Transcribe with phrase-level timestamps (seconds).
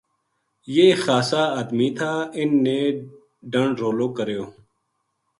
[0.75, 2.77] یہ خاصا ادمی تھا اِنھ نے
[3.51, 4.43] ڈنڈ رولو کریو